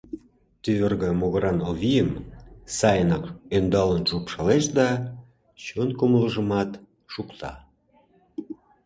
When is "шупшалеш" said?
4.09-4.65